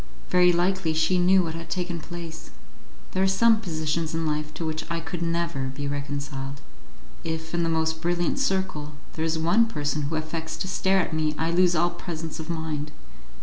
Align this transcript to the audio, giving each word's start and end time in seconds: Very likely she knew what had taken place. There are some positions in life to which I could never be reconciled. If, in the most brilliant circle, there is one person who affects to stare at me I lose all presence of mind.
Very 0.31 0.51
likely 0.51 0.95
she 0.95 1.19
knew 1.19 1.43
what 1.43 1.53
had 1.53 1.69
taken 1.69 1.99
place. 1.99 2.49
There 3.11 3.21
are 3.21 3.27
some 3.27 3.61
positions 3.61 4.15
in 4.15 4.25
life 4.25 4.51
to 4.55 4.65
which 4.65 4.83
I 4.89 4.99
could 4.99 5.21
never 5.21 5.65
be 5.67 5.87
reconciled. 5.87 6.59
If, 7.23 7.53
in 7.53 7.61
the 7.61 7.69
most 7.69 8.01
brilliant 8.01 8.39
circle, 8.39 8.93
there 9.13 9.23
is 9.23 9.37
one 9.37 9.67
person 9.67 10.01
who 10.01 10.15
affects 10.15 10.57
to 10.57 10.67
stare 10.67 11.01
at 11.01 11.13
me 11.13 11.35
I 11.37 11.51
lose 11.51 11.75
all 11.75 11.91
presence 11.91 12.39
of 12.39 12.49
mind. 12.49 12.89